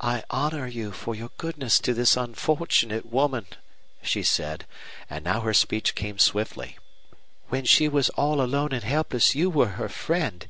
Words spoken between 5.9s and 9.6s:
came swiftly. "When she was all alone and helpless you